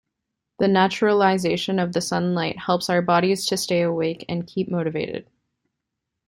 [0.57, 5.29] The naturalization of the sunlight helps our bodies to stay awake and keep motivated.